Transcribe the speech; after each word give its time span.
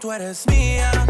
tú 0.00 0.10
eres 0.12 0.46
mía. 0.48 1.09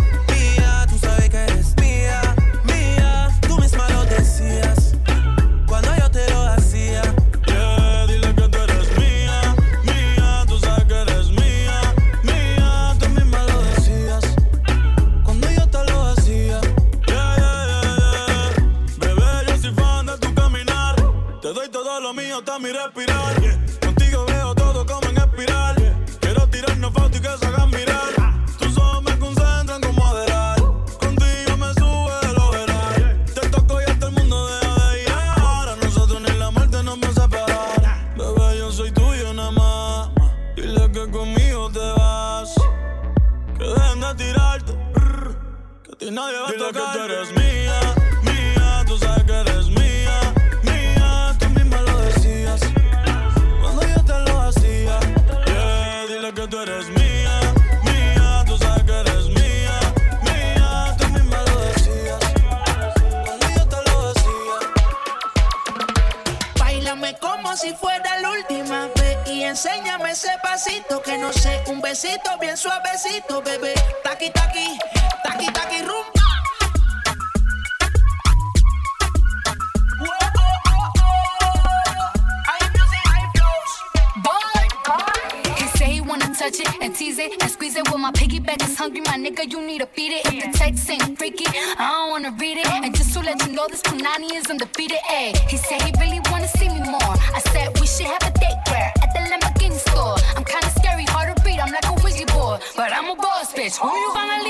hungry, 88.81 89.03
my 89.03 89.19
nigga, 89.25 89.45
you 89.53 89.61
need 89.61 89.81
to 89.81 89.87
feed 89.95 90.13
it. 90.17 90.25
If 90.25 90.37
the 90.41 90.59
text 90.59 90.89
ain't 90.89 91.19
freaky, 91.19 91.45
I 91.77 91.85
don't 91.93 92.11
wanna 92.13 92.33
read 92.41 92.57
it. 92.57 92.67
And 92.67 92.97
just 92.97 93.13
to 93.13 93.21
let 93.21 93.37
you 93.45 93.53
know, 93.53 93.67
this 93.69 93.83
Punani 93.83 94.33
is 94.33 94.49
undefeated. 94.49 95.03
Ayy, 95.19 95.37
he 95.53 95.59
said 95.59 95.83
he 95.83 95.93
really 96.01 96.21
wanna 96.31 96.49
see 96.49 96.71
me 96.71 96.81
more. 96.95 97.15
I 97.39 97.41
said 97.53 97.79
we 97.79 97.87
should 97.87 98.07
have 98.07 98.25
a 98.31 98.33
date 98.41 98.61
where 98.71 98.91
at 99.05 99.11
the 99.13 99.21
Lamborghini 99.31 99.79
store. 99.89 100.17
I'm 100.35 100.45
kinda 100.45 100.71
scary, 100.81 101.05
hard 101.13 101.37
to 101.37 101.43
read, 101.45 101.61
I'm 101.61 101.73
like 101.77 101.89
a 101.93 101.97
wizard 102.03 102.33
boy, 102.33 102.57
but 102.75 102.91
I'm 102.91 103.11
a 103.11 103.17
boss, 103.17 103.53
bitch. 103.53 103.77
Who 103.77 103.93
you 104.03 104.11
gonna 104.15 104.45
leave? 104.45 104.50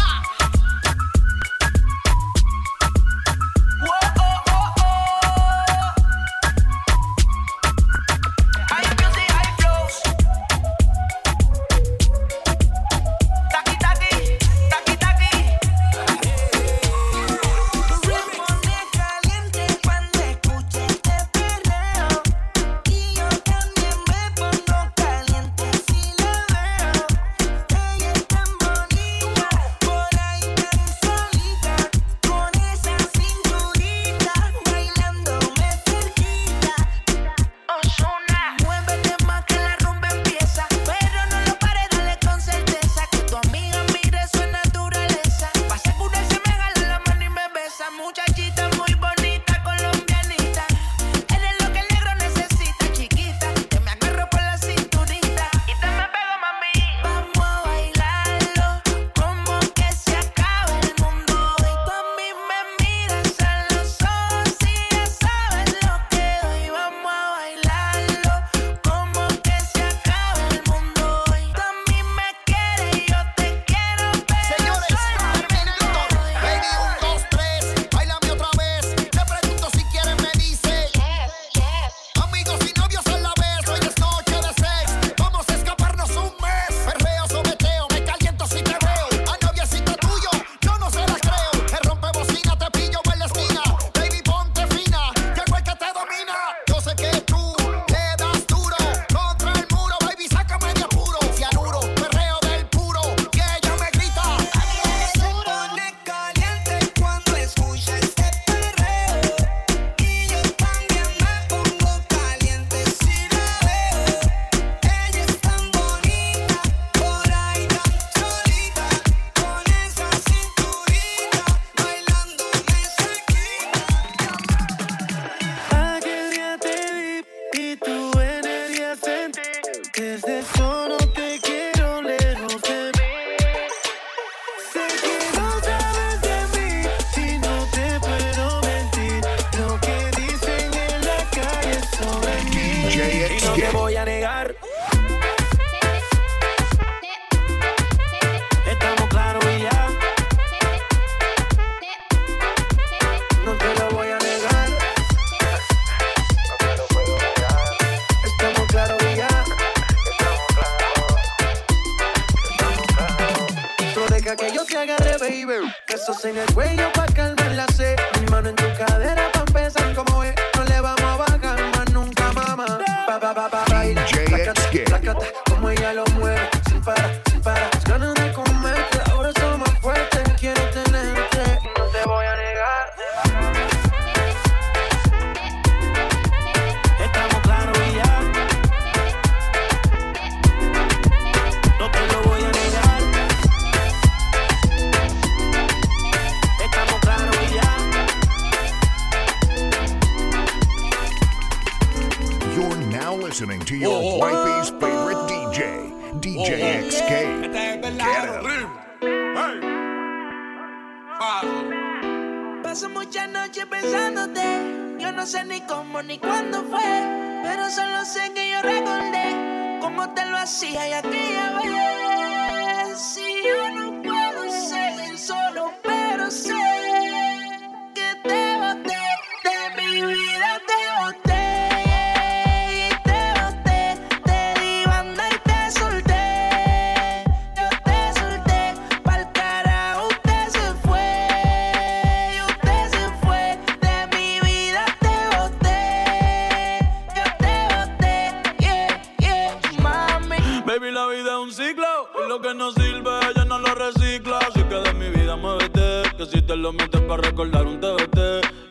mientes 256.73 257.01
para 257.01 257.21
recordar 257.21 257.65
un 257.65 257.79
TBT. 257.79 258.17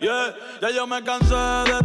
Yeah, 0.00 0.34
ya 0.62 0.70
yo 0.70 0.86
me 0.86 1.02
cansé 1.02 1.34
de 1.34 1.79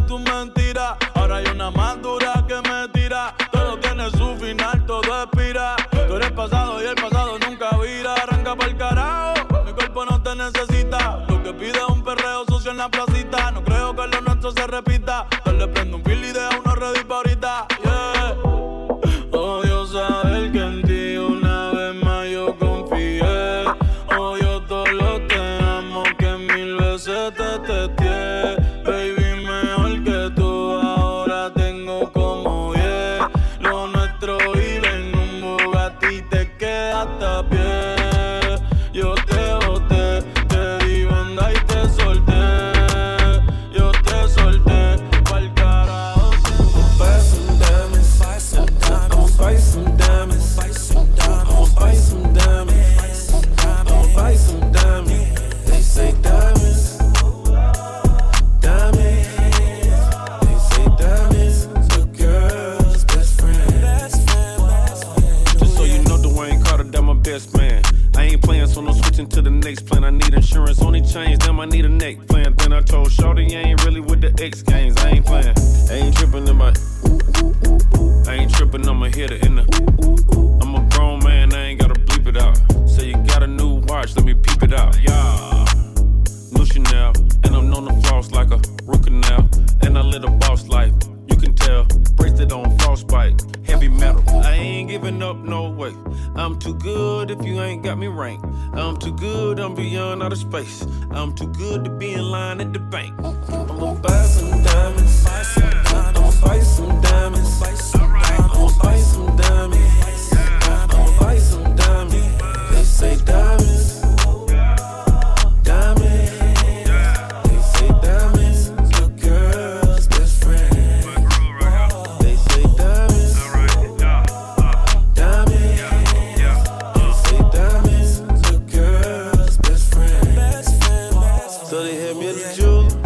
They 131.82 131.94
hit 131.94 132.16
me 132.16 132.26
with 132.26 132.56
the 132.56 132.62
jewel. 132.62 133.05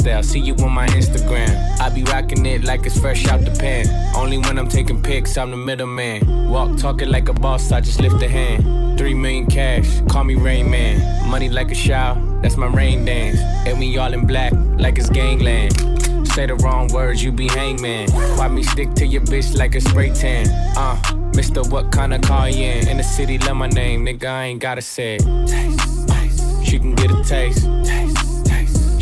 You 0.00 0.06
ain't 0.06 0.24
style, 0.24 0.32
see 0.32 0.40
you 0.40 0.54
on 0.64 0.72
my 0.72 0.86
Instagram. 0.88 1.78
I 1.80 1.90
be 1.90 2.02
rocking 2.04 2.46
it 2.46 2.64
like 2.64 2.86
it's 2.86 2.98
fresh 2.98 3.26
out 3.28 3.40
the 3.40 3.50
pan. 3.50 3.86
Only 4.16 4.38
when 4.38 4.58
I'm 4.58 4.68
taking 4.68 5.02
pics, 5.02 5.36
I'm 5.36 5.50
the 5.50 5.56
middleman. 5.56 6.48
Walk 6.48 6.78
talking 6.78 7.10
like 7.10 7.28
a 7.28 7.32
boss, 7.32 7.70
I 7.72 7.80
just 7.80 8.00
lift 8.00 8.22
a 8.22 8.28
hand. 8.28 8.98
Three 8.98 9.14
million 9.14 9.46
cash, 9.46 10.00
call 10.08 10.24
me 10.24 10.36
Rain 10.36 10.70
Man. 10.70 11.28
Money 11.28 11.48
like 11.48 11.70
a 11.70 11.74
shower, 11.74 12.18
that's 12.40 12.56
my 12.56 12.66
rain 12.66 13.04
dance. 13.04 13.40
And 13.66 13.78
we 13.78 13.98
all 13.98 14.12
in 14.12 14.26
black, 14.26 14.52
like 14.78 14.98
it's 14.98 15.10
gangland. 15.10 15.76
Say 16.28 16.46
the 16.46 16.54
wrong 16.56 16.88
words, 16.88 17.22
you 17.22 17.32
be 17.32 17.48
hangman. 17.48 18.10
Why 18.38 18.48
me 18.48 18.62
stick 18.62 18.94
to 18.94 19.06
your 19.06 19.22
bitch 19.22 19.56
like 19.56 19.74
a 19.74 19.80
spray 19.80 20.10
tan? 20.14 20.48
Uh, 20.76 20.96
Mister, 21.34 21.62
what 21.64 21.92
kind 21.92 22.14
of 22.14 22.22
car 22.22 22.48
you 22.48 22.64
in? 22.64 22.88
In 22.88 22.96
the 22.96 23.02
city, 23.02 23.38
love 23.38 23.56
my 23.56 23.68
name, 23.68 24.06
nigga, 24.06 24.26
I 24.26 24.44
ain't 24.44 24.60
gotta 24.60 24.82
say 24.82 25.16
it. 25.16 25.46
Taste, 25.46 26.08
taste. 26.08 26.64
She 26.64 26.78
can 26.78 26.94
get 26.94 27.10
a 27.10 27.22
taste. 27.24 27.66
Taste, 27.84 28.16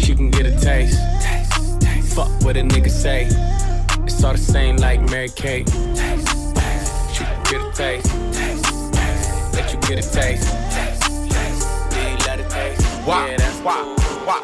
She 0.08 0.14
can 0.14 0.30
get 0.30 0.46
a 0.46 0.58
taste. 0.58 0.98
Taste, 1.20 1.80
taste. 1.82 2.14
Fuck 2.14 2.30
what 2.40 2.56
a 2.56 2.62
nigga 2.62 2.88
say. 2.88 3.26
It's 4.04 4.24
all 4.24 4.32
the 4.32 4.38
same 4.38 4.78
like 4.78 5.02
Mary 5.10 5.28
Kate. 5.28 5.66
Taste, 5.66 6.56
taste. 6.56 7.14
She 7.14 7.24
can 7.24 7.42
get 7.44 7.60
a 7.60 7.70
taste. 7.74 8.10
Taste, 8.32 8.94
taste. 8.94 9.52
Let 9.52 9.70
you 9.70 9.78
get 9.80 10.02
a 10.02 10.10
taste. 10.10 10.48
Taste, 10.72 11.30
taste. 11.30 11.92
You 11.92 12.26
let 12.26 12.40
it 12.40 12.48
taste. 12.48 12.82
Why? 13.06 13.28
Yeah, 13.28 13.36
that's 13.36 13.58
Why? 13.58 13.82
Why? 14.24 14.40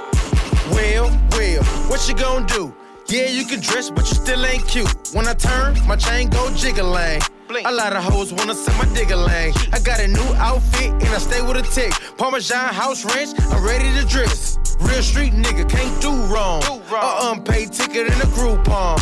Well, 0.70 1.08
well, 1.30 1.64
what 1.88 2.06
you 2.10 2.14
gonna 2.14 2.46
do? 2.46 2.74
Yeah, 3.08 3.28
you 3.28 3.46
can 3.46 3.60
dress, 3.60 3.88
but 3.88 4.06
you 4.10 4.16
still 4.16 4.44
ain't 4.44 4.68
cute. 4.68 4.94
When 5.14 5.26
I 5.26 5.32
turn, 5.32 5.78
my 5.86 5.96
chain 5.96 6.28
go 6.28 6.54
jiggling. 6.54 7.22
A 7.62 7.70
lot 7.70 7.94
of 7.94 8.02
hoes 8.02 8.32
wanna 8.32 8.54
set 8.54 8.76
my 8.78 8.92
digger 8.94 9.14
lane. 9.14 9.52
I 9.72 9.78
got 9.78 10.00
a 10.00 10.08
new 10.08 10.34
outfit 10.34 10.90
and 10.90 11.04
I 11.04 11.18
stay 11.18 11.40
with 11.40 11.56
a 11.56 11.62
tick. 11.62 11.92
Parmesan 12.18 12.74
house 12.74 13.04
ranch, 13.04 13.38
I'm 13.52 13.64
ready 13.64 13.92
to 14.00 14.04
dress. 14.06 14.58
Real 14.80 15.02
street 15.02 15.32
nigga 15.34 15.68
can't 15.68 16.02
do 16.02 16.10
wrong. 16.32 16.62
A 16.64 17.30
unpaid 17.30 17.72
ticket 17.72 18.08
in 18.08 18.14
a 18.14 18.28
Groupon. 18.34 18.98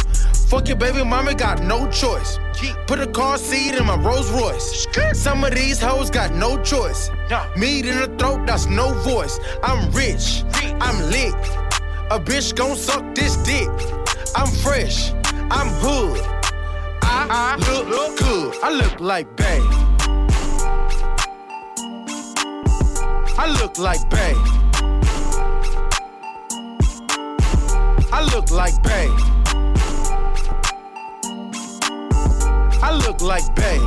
Fuck 0.50 0.68
your 0.68 0.76
baby 0.76 1.02
mama, 1.02 1.34
got 1.34 1.62
no 1.62 1.90
choice. 1.90 2.38
Put 2.86 3.00
a 3.00 3.06
car 3.06 3.38
seat 3.38 3.74
in 3.74 3.86
my 3.86 3.96
Rolls 3.96 4.30
Royce. 4.30 4.86
Some 5.14 5.44
of 5.44 5.54
these 5.54 5.80
hoes 5.80 6.10
got 6.10 6.34
no 6.34 6.62
choice. 6.62 7.10
Meat 7.56 7.86
in 7.86 7.98
the 8.00 8.14
throat, 8.18 8.46
that's 8.46 8.66
no 8.66 8.92
voice. 9.00 9.40
I'm 9.62 9.90
rich, 9.92 10.44
I'm 10.78 11.10
lit. 11.10 11.34
A 12.10 12.20
bitch 12.20 12.54
gon' 12.54 12.76
suck 12.76 13.14
this 13.14 13.36
dick. 13.38 13.70
I'm 14.36 14.48
fresh, 14.48 15.12
I'm 15.50 15.68
hood. 15.80 16.20
I, 17.04 17.56
look, 17.56 17.88
look. 17.88 18.21
I 18.60 18.70
look 18.70 19.00
like 19.00 19.36
Bay. 19.36 19.60
I 23.38 23.46
look 23.60 23.78
like 23.78 24.10
Bay. 24.10 24.34
I 28.12 28.22
look 28.34 28.50
like 28.50 28.82
Bay. 28.82 29.08
I 32.82 32.92
look 33.06 33.20
like 33.22 33.54
Bay. 33.54 33.78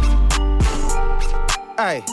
Hey, 1.77 2.03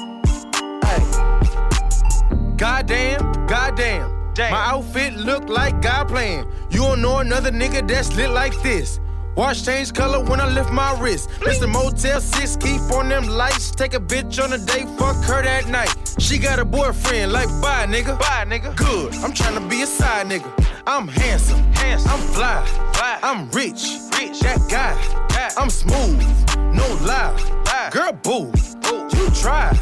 hey. 0.84 2.56
Goddamn, 2.56 3.46
goddamn. 3.46 4.22
Damn. 4.34 4.50
My 4.50 4.64
outfit 4.66 5.14
look 5.14 5.48
like 5.48 5.80
God 5.82 6.08
playing. 6.08 6.50
You 6.70 6.80
don't 6.80 7.02
know 7.02 7.18
another 7.18 7.50
nigga 7.50 7.86
that's 7.86 8.14
lit 8.16 8.30
like 8.30 8.60
this. 8.62 8.98
Watch 9.34 9.64
change 9.64 9.94
color 9.94 10.22
when 10.22 10.40
I 10.40 10.48
lift 10.48 10.70
my 10.70 10.98
wrist. 11.00 11.30
Mr. 11.40 11.66
Motel 11.68 12.20
6, 12.20 12.56
keep 12.56 12.80
on 12.92 13.08
them 13.08 13.26
lights. 13.26 13.70
Take 13.70 13.94
a 13.94 14.00
bitch 14.00 14.42
on 14.42 14.52
a 14.52 14.58
date, 14.58 14.88
fuck 14.98 15.16
her 15.24 15.42
that 15.42 15.68
night. 15.68 15.94
She 16.18 16.38
got 16.38 16.58
a 16.58 16.64
boyfriend, 16.64 17.32
like 17.32 17.48
bye 17.62 17.86
nigga. 17.86 18.18
Bye 18.18 18.44
nigga. 18.46 18.76
Good, 18.76 19.14
I'm 19.16 19.32
trying 19.32 19.54
to 19.54 19.66
be 19.68 19.82
a 19.82 19.86
side 19.86 20.26
nigga. 20.26 20.50
I'm 20.86 21.08
handsome, 21.08 21.60
handsome. 21.72 22.10
I'm 22.12 22.20
fly, 22.34 22.64
fly. 22.92 23.18
I'm 23.22 23.50
rich, 23.50 23.98
rich. 24.18 24.40
That 24.40 24.60
guy, 24.68 24.94
guy. 25.28 25.50
I'm 25.56 25.70
smooth, 25.70 26.20
no 26.56 26.86
lie. 27.00 27.34
lie. 27.64 27.90
Girl, 27.90 28.12
boo, 28.12 28.52
boo. 28.82 29.08
you 29.16 29.30
try. 29.30 29.72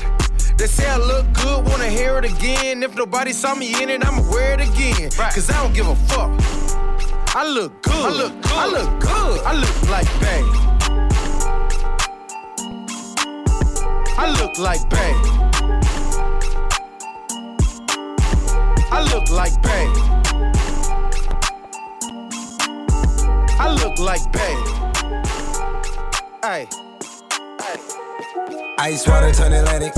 They 0.56 0.66
say 0.66 0.88
I 0.88 0.98
look 0.98 1.26
good, 1.32 1.66
wanna 1.66 1.88
hear 1.88 2.18
it 2.18 2.24
again. 2.24 2.82
If 2.82 2.94
nobody 2.94 3.32
saw 3.32 3.54
me 3.54 3.82
in 3.82 3.88
it, 3.88 4.06
I'ma 4.06 4.30
wear 4.30 4.54
it 4.54 4.60
again. 4.60 5.10
Cause 5.10 5.50
I 5.50 5.60
don't 5.62 5.74
give 5.74 5.88
a 5.88 5.96
fuck. 5.96 6.79
I 7.32 7.48
look 7.48 7.80
good. 7.82 7.94
I 7.94 8.08
look 8.10 8.42
good. 8.42 8.52
I 8.52 8.66
look 8.66 9.00
good. 9.00 9.40
I 9.46 9.54
look 9.54 9.88
like 9.88 10.10
Bay. 10.18 10.42
I 14.18 14.30
look 14.36 14.58
like 14.58 14.90
Bay. 14.90 15.14
I 18.90 19.00
look 19.12 19.30
like 19.30 19.62
Bay. 19.62 19.86
I 23.60 23.70
look 23.74 23.98
like 24.00 24.32
Bay. 24.32 24.56
Hey. 26.42 26.66
Ice 28.80 29.06
water 29.06 29.32
turn 29.32 29.52
Atlantic. 29.52 29.94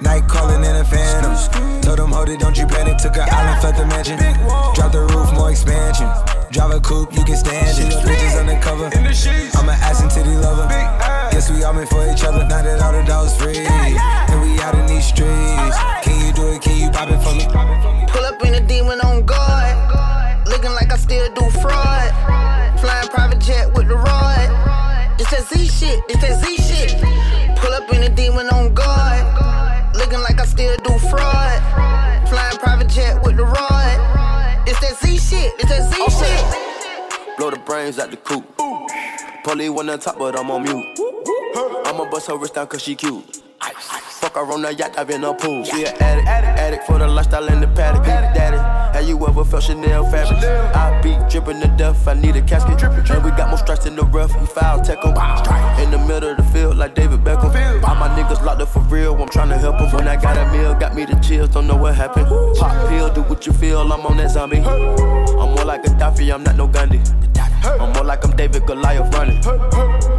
Night 0.00 0.26
calling 0.28 0.64
in 0.64 0.76
a 0.76 0.84
phantom. 0.86 1.36
Told 1.82 1.98
them, 1.98 2.12
hold 2.12 2.30
it, 2.30 2.40
don't 2.40 2.56
you 2.56 2.66
panic. 2.66 2.96
Took 2.96 3.16
an 3.16 3.28
island, 3.30 3.60
felt 3.60 3.76
the 3.76 3.84
mansion. 3.84 4.16
Drop 4.74 4.92
the 4.92 5.02
roof, 5.12 5.30
more 5.34 5.50
expansion. 5.50 6.08
Drive 6.50 6.72
a 6.72 6.80
coupe, 6.80 7.14
you 7.14 7.22
can 7.22 7.36
stand 7.36 7.78
it. 7.78 7.94
Bitches 8.02 8.40
undercover. 8.40 8.86
I'm 8.86 9.68
an 9.68 9.78
ass 9.78 10.02
and 10.02 10.10
titty 10.10 10.34
lover. 10.34 10.66
Guess 11.30 11.48
we 11.48 11.62
all 11.62 11.72
meant 11.72 11.88
for 11.88 12.02
each 12.10 12.24
other. 12.24 12.44
Now 12.48 12.62
that 12.62 12.82
all 12.82 12.92
the 12.92 13.04
dogs 13.04 13.36
free. 13.36 13.58
And 13.58 14.42
we 14.42 14.58
out 14.60 14.74
in 14.74 14.86
these 14.86 15.06
streets. 15.06 15.78
Can 16.02 16.26
you 16.26 16.32
do 16.32 16.48
it? 16.48 16.60
Can 16.60 16.76
you 16.76 16.90
pop 16.90 17.08
it 17.08 17.22
for 17.22 17.34
me? 17.34 17.46
Pull 18.10 18.24
up 18.24 18.42
in 18.44 18.54
a 18.54 18.66
demon 18.66 19.00
on 19.02 19.24
guard. 19.24 20.48
Looking 20.48 20.72
like 20.72 20.92
I 20.92 20.96
still 20.96 21.32
do 21.34 21.48
fraud. 21.62 22.10
Flying 22.80 23.08
private 23.08 23.38
jet 23.38 23.72
with 23.72 23.86
the 23.86 23.94
rod. 23.94 24.50
It's 25.20 25.30
that 25.30 25.46
Z 25.46 25.68
shit. 25.68 26.02
It's 26.08 26.20
that 26.20 26.42
Z 26.42 26.56
shit. 26.56 26.98
Pull 27.58 27.72
up 27.74 27.88
in 27.94 28.02
a 28.02 28.08
demon 28.08 28.48
on 28.48 28.74
guard. 28.74 29.94
Looking 29.94 30.20
like 30.20 30.40
I 30.40 30.46
still 30.46 30.76
do 30.82 30.98
fraud. 30.98 31.62
Flying 32.28 32.58
private 32.58 32.88
jet 32.88 33.22
with 33.22 33.36
the 33.36 33.44
rod. 33.44 34.66
It's 34.66 34.80
that 34.80 34.98
Z 34.98 35.16
shit. 35.18 35.52
It's 35.58 35.70
that 35.70 35.86
Z 35.92 35.96
shit. 36.10 36.39
The 37.50 37.56
brains 37.66 37.98
out 37.98 38.12
the 38.12 38.16
coop. 38.16 38.44
Polly 39.42 39.68
one 39.68 39.90
on 39.90 39.98
top, 39.98 40.18
but 40.18 40.38
I'm 40.38 40.52
on 40.52 40.62
mute. 40.62 40.86
I'ma 41.84 42.08
bust 42.08 42.28
her 42.28 42.36
wrist 42.36 42.54
down 42.54 42.68
cause 42.68 42.80
she 42.80 42.94
cute. 42.94 43.42
Fuck 44.20 44.34
her 44.34 44.52
on 44.52 44.60
the 44.60 44.74
yacht, 44.74 44.98
I've 44.98 45.06
been 45.06 45.24
a 45.24 45.32
pool. 45.32 45.64
She 45.64 45.86
an 45.86 45.96
addict, 45.98 46.28
addict 46.28 46.84
for 46.84 46.98
the 46.98 47.08
lifestyle 47.08 47.46
in 47.48 47.58
the 47.58 47.68
paddock. 47.68 48.04
Daddy, 48.04 48.58
have 48.58 49.08
you 49.08 49.16
ever 49.26 49.46
felt 49.46 49.62
Chanel 49.62 50.04
fabric? 50.10 50.44
I 50.76 51.00
be 51.00 51.16
dripping 51.30 51.58
to 51.62 51.68
death, 51.68 52.06
I 52.06 52.12
need 52.12 52.36
a 52.36 52.42
casket. 52.42 52.82
And 52.82 53.24
we 53.24 53.30
got 53.30 53.48
more 53.48 53.56
strikes 53.56 53.86
in 53.86 53.96
the 53.96 54.02
rough, 54.02 54.38
we 54.38 54.44
foul 54.44 54.82
tech 54.82 54.98
'em. 55.06 55.16
In 55.82 55.90
the 55.90 55.96
middle 55.96 56.32
of 56.32 56.36
the 56.36 56.42
field, 56.52 56.76
like 56.76 56.94
David 56.94 57.24
Beckham. 57.24 57.48
All 57.82 57.94
my 57.94 58.08
niggas 58.10 58.44
locked 58.44 58.60
up 58.60 58.68
for 58.68 58.80
real, 58.80 59.14
I'm 59.14 59.30
tryna 59.30 59.58
help 59.58 59.80
'em. 59.80 59.90
When 59.90 60.06
I 60.06 60.16
got 60.16 60.36
a 60.36 60.44
meal, 60.52 60.74
got 60.74 60.94
me 60.94 61.06
the 61.06 61.16
chills, 61.26 61.48
don't 61.48 61.66
know 61.66 61.76
what 61.76 61.94
happened. 61.94 62.26
Pop 62.58 62.88
pill, 62.90 63.08
do 63.08 63.22
what 63.22 63.46
you 63.46 63.54
feel, 63.54 63.90
I'm 63.90 64.04
on 64.04 64.18
that 64.18 64.32
zombie. 64.32 64.58
I'm 64.58 65.54
more 65.54 65.64
like 65.64 65.86
a 65.86 65.88
Gaddafi, 65.88 66.30
I'm 66.30 66.42
not 66.42 66.56
no 66.56 66.66
Gandhi. 66.66 67.00
I'm 67.64 67.90
more 67.94 68.04
like 68.04 68.22
I'm 68.22 68.36
David 68.36 68.66
Goliath 68.66 69.14
running. 69.14 69.40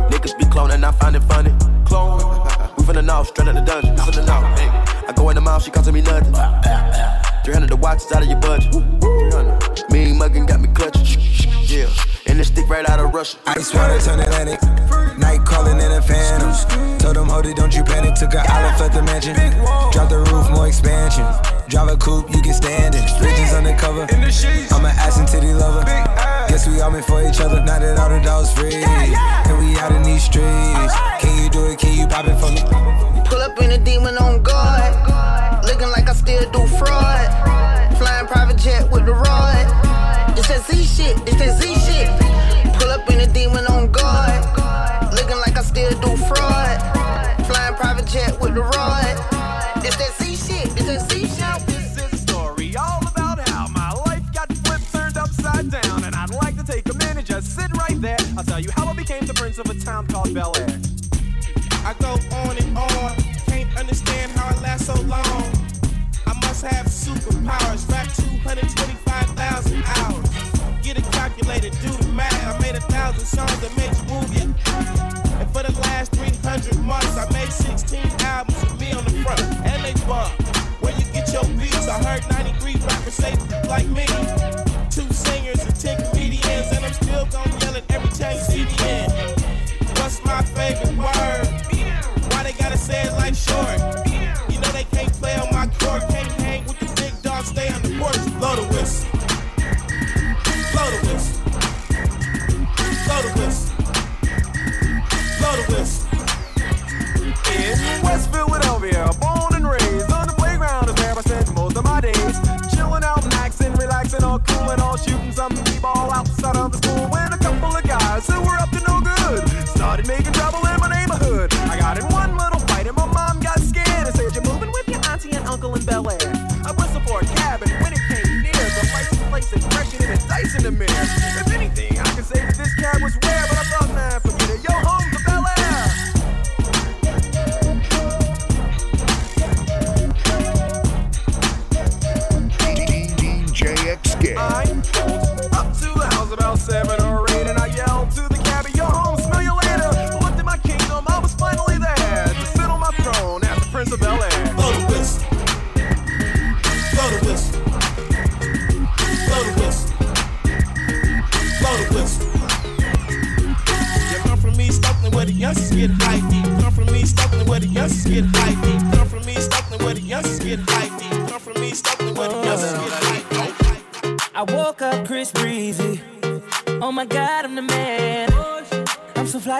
Niggas 0.09 0.35
be 0.39 0.45
cloning, 0.45 0.83
I 0.83 0.91
find 0.91 1.15
it 1.15 1.23
funny. 1.25 1.53
Clone. 1.85 2.50
Finna 2.91 3.05
know, 3.05 3.23
straight 3.23 3.47
out 3.47 3.55
the 3.55 3.61
dungeon. 3.61 3.95
We 3.95 4.01
finna 4.01 4.27
know. 4.27 4.41
Hey. 4.57 4.67
I 5.07 5.13
go 5.15 5.29
in 5.29 5.35
the 5.35 5.41
mouth, 5.41 5.63
she 5.63 5.71
costing 5.71 5.93
me 5.93 6.01
nothing. 6.01 6.33
300 7.45 7.69
the 7.69 7.77
watch 7.77 7.99
is 7.99 8.11
out 8.11 8.21
of 8.21 8.27
your 8.27 8.37
budget. 8.41 8.69
300. 8.73 9.89
Mean 9.91 10.19
muggin' 10.19 10.45
got 10.45 10.59
me 10.59 10.67
clutching. 10.73 11.05
Yeah. 11.67 11.87
And 12.27 12.39
this 12.39 12.47
stick 12.47 12.69
right 12.69 12.87
out 12.89 12.99
of 12.99 13.13
Russia. 13.13 13.37
Ice 13.47 13.73
water 13.73 13.99
turn 13.99 14.19
Atlantic. 14.19 14.61
Night 15.17 15.43
calling 15.45 15.79
in 15.79 15.91
a 15.91 16.01
phantom. 16.01 16.51
Told 16.99 17.15
them, 17.15 17.29
hold 17.29 17.45
it, 17.45 17.55
don't 17.55 17.75
you 17.75 17.83
panic. 17.83 18.15
Took 18.15 18.33
an 18.33 18.45
island, 18.47 18.79
left 18.79 18.93
the 18.93 19.03
mansion. 19.03 19.35
Drop 19.91 20.09
the 20.09 20.19
roof, 20.31 20.49
more 20.51 20.67
expansion. 20.67 21.25
Drive 21.67 21.89
a 21.89 21.97
coupe, 21.97 22.29
you 22.33 22.41
can 22.41 22.53
stand 22.53 22.95
it. 22.95 23.01
Bitches 23.19 23.57
undercover. 23.57 24.07
I'm 24.11 24.85
an 24.85 24.95
ass 24.97 25.17
and 25.19 25.27
titty 25.27 25.53
lover. 25.53 25.83
Guess 26.49 26.67
we 26.67 26.81
all 26.81 26.91
meant 26.91 27.05
for 27.05 27.21
each 27.27 27.39
other. 27.39 27.63
Now 27.63 27.79
that 27.79 27.97
all 27.97 28.09
the 28.09 28.19
dogs 28.23 28.51
free. 28.53 28.83
And 28.83 29.57
we 29.59 29.77
out 29.79 29.91
in 29.91 30.03
these 30.03 30.23
streets. 30.23 30.93
Can 31.19 31.43
you 31.43 31.49
do 31.49 31.65
it? 31.67 31.79
Can 31.79 31.97
you 31.97 32.07
pop 32.07 32.25
it 32.25 32.37
for 32.37 32.51
me? 32.51 32.61
Pull 33.25 33.39
up 33.41 33.59
in 33.61 33.71
a 33.71 33.77
demon 33.77 34.17
on 34.17 34.43
guard. 34.43 34.93
Looking 35.65 35.89
like 35.89 36.09
I 36.09 36.13
still 36.13 36.49
do 36.51 36.67
fraud. 36.67 37.97
Flying 37.97 38.27
private 38.27 38.57
jet 38.57 38.91
with 38.91 39.05
the 39.05 39.13
rod. 39.13 40.10
It's 40.37 40.47
that 40.47 40.65
Z 40.65 40.83
shit. 40.83 41.17
It's 41.27 41.37
that 41.37 41.61
Z 41.61 41.63
shit. 41.85 42.09
Pull 42.79 42.89
up 42.89 43.09
in 43.09 43.19
a 43.21 43.27
demon 43.27 43.65
on 43.67 43.91
guard. 43.91 44.43
Looking 45.13 45.37
like 45.37 45.57
I 45.57 45.61
still 45.61 45.91
do 45.99 46.15
fraud. 46.27 46.77
Flying 47.45 47.75
private 47.75 48.07
jet 48.07 48.39
with 48.39 48.55
the 48.55 48.61
rod. 48.61 49.15
It's 49.83 49.97
that 49.97 50.13
Z 50.17 50.35
shit. 50.35 50.67
It's 50.77 50.85
that 50.85 51.11
Z 51.11 51.19
shit. 51.27 51.67
This 51.67 51.97
is 51.97 52.13
a 52.13 52.17
story 52.17 52.75
all 52.75 53.01
about 53.07 53.47
how 53.49 53.67
my 53.69 53.91
life 54.05 54.23
got 54.33 54.51
flipped, 54.65 54.91
turned 54.91 55.17
upside 55.17 55.69
down. 55.69 56.03
And 56.03 56.15
I'd 56.15 56.31
like 56.31 56.55
to 56.57 56.63
take 56.63 56.87
a 56.89 56.97
minute, 56.97 57.25
just 57.25 57.55
sit 57.55 57.71
right 57.77 57.99
there. 58.01 58.17
I'll 58.37 58.43
tell 58.43 58.59
you 58.59 58.71
how 58.71 58.87
I 58.87 58.93
became 58.93 59.25
the 59.25 59.33
prince 59.33 59.57
of 59.59 59.69
a 59.69 59.75
town 59.75 60.07
called 60.07 60.33
Bel 60.33 60.53
Air. 60.57 60.79
I 61.83 61.93
go 61.99 62.13
on 62.37 62.57
and 62.57 62.77
on. 62.77 63.15
Can't 63.47 63.77
understand 63.77 64.31
how 64.31 64.55
I 64.55 64.61
last 64.61 64.85
so 64.85 64.95
long. 65.03 65.60
Have 66.61 66.85
superpowers. 66.85 67.89
Rap 67.91 68.07
225,000 68.13 69.83
hours. 69.83 70.29
Get 70.83 70.99
it 70.99 71.03
calculated, 71.11 71.71
do 71.81 71.89
the 71.89 72.11
math. 72.13 72.55
I 72.55 72.59
made 72.61 72.75
a 72.75 72.81
thousand 72.81 73.25
songs 73.25 73.59
that 73.61 73.75
made 73.75 73.97
you 73.97 74.03
move 74.13 74.31
your. 74.37 75.10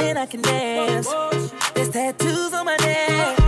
and 0.02 0.18
I 0.18 0.26
can 0.26 0.42
dance. 0.42 1.08
There's 1.74 1.90
tattoos 1.90 2.54
on 2.54 2.66
my 2.66 2.76
neck. 2.78 3.40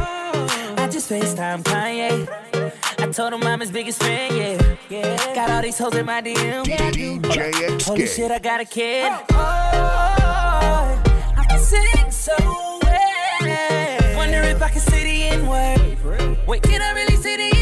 I 0.79 0.87
just 0.91 1.09
FaceTime 1.09 1.63
Kanye. 1.63 2.27
I 2.99 3.11
told 3.11 3.33
him 3.33 3.43
I'm 3.43 3.59
his 3.59 3.71
biggest 3.71 4.01
fan, 4.01 4.35
yeah. 4.35 4.75
yeah. 4.89 5.35
Got 5.35 5.49
all 5.49 5.61
these 5.61 5.77
hoes 5.77 5.95
in 5.95 6.05
my 6.05 6.21
DM. 6.21 6.65
Yeah, 6.67 7.77
Holy 7.85 8.07
shit, 8.07 8.31
I 8.31 8.39
got 8.39 8.61
a 8.61 8.65
kid. 8.65 9.11
Oh, 9.31 11.03
I 11.37 11.45
can 11.49 11.59
sing 11.59 12.11
so 12.11 12.33
well. 12.39 14.15
Wonder 14.15 14.41
if 14.41 14.61
I 14.61 14.69
can 14.69 14.81
see 14.81 15.03
the 15.03 15.23
N 15.35 15.47
word. 15.47 16.47
Wait, 16.47 16.61
can 16.61 16.81
I 16.81 16.91
really 16.93 17.15
see 17.17 17.35
the 17.35 17.52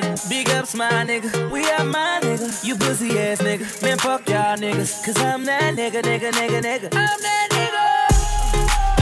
nigga. 0.00 0.28
Big 0.28 0.48
ups, 0.50 0.74
my 0.74 1.04
nigga. 1.04 1.50
We 1.50 1.64
are 1.70 1.84
my 1.84 2.20
nigga. 2.22 2.64
You 2.64 2.76
pussy 2.76 3.18
ass 3.18 3.40
nigga. 3.40 3.82
Man, 3.82 3.98
fuck 3.98 4.28
y'all 4.28 4.56
niggas. 4.56 5.04
Cause 5.04 5.18
I'm 5.18 5.44
that 5.44 5.74
nigga, 5.74 6.02
nigga, 6.02 6.30
nigga, 6.32 6.60
nigga. 6.62 6.88
I'm 6.92 7.20
that 7.22 7.48
nigga. 7.50 7.84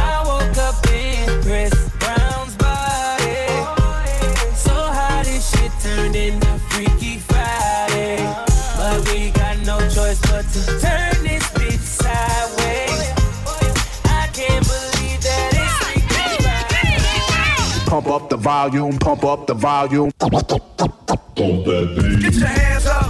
I 0.00 0.22
woke 0.26 0.58
up 0.58 0.86
in 0.90 1.42
Chris 1.42 1.72
Brown's 1.98 2.56
body. 2.56 3.46
So 4.54 4.74
how 4.74 5.22
this 5.22 5.50
shit 5.50 5.72
turned 5.80 6.16
into 6.16 6.58
Freaky 6.70 7.18
Friday. 7.18 8.18
But 8.76 9.08
we 9.08 9.30
got 9.30 9.58
no 9.64 9.78
choice 9.88 10.20
but 10.22 10.44
to 10.52 10.60
turn 10.80 11.22
this 11.24 11.41
pump 17.92 18.06
up 18.06 18.30
the 18.30 18.36
volume, 18.38 18.98
pump 18.98 19.22
up 19.22 19.46
the 19.46 19.52
volume. 19.52 20.10
Pump 20.18 20.32
that 21.36 21.94
beat. 21.94 22.22
Get 22.22 22.34
your 22.36 22.48
hands 22.48 22.86
up. 22.86 23.01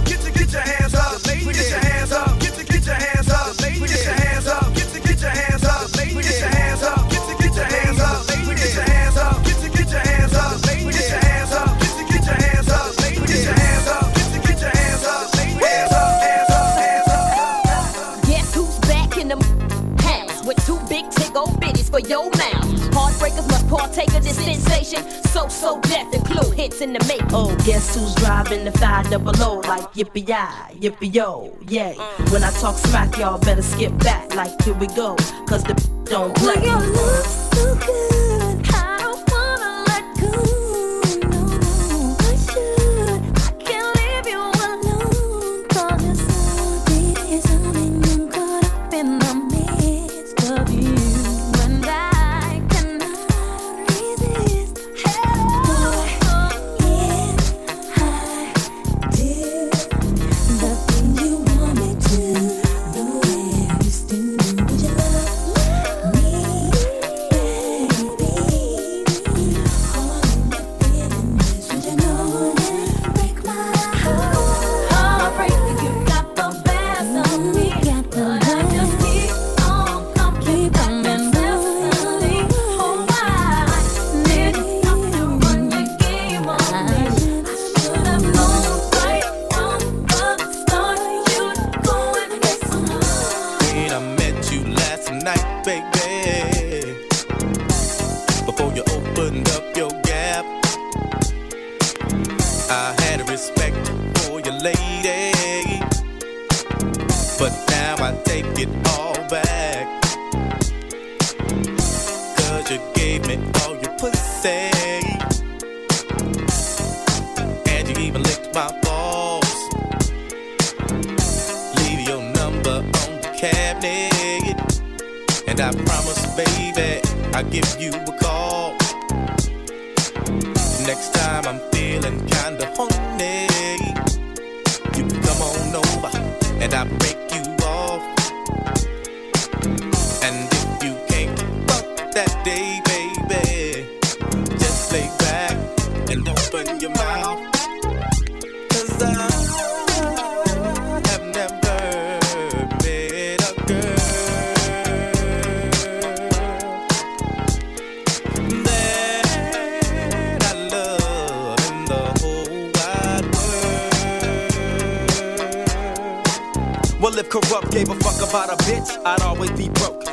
partake 23.73 24.13
of 24.13 24.23
this 24.23 24.37
sensation. 24.37 25.03
So, 25.33 25.47
so 25.47 25.81
death 25.81 26.13
and 26.13 26.25
clue 26.25 26.51
hits 26.51 26.81
in 26.81 26.93
the 26.93 27.03
make. 27.07 27.23
Oh, 27.33 27.55
guess 27.65 27.95
who's 27.95 28.13
driving 28.15 28.65
the 28.65 28.71
5 28.71 29.09
double 29.09 29.33
O 29.41 29.59
like 29.67 29.93
yippee 29.93 30.27
yi, 30.27 30.79
yippee 30.89 31.13
yo, 31.13 31.55
yay. 31.67 31.95
When 32.31 32.43
I 32.43 32.51
talk 32.51 32.75
smack, 32.75 33.17
y'all 33.17 33.39
better 33.39 33.61
skip 33.61 33.97
back 33.99 34.35
like 34.35 34.61
here 34.61 34.75
we 34.75 34.87
go, 34.87 35.15
cause 35.47 35.63
the 35.63 35.73
don't 36.05 36.35
play. 36.35 36.55
Oh, 36.57 36.79
look 36.93 37.25
so 37.25 37.75
good. 37.87 38.32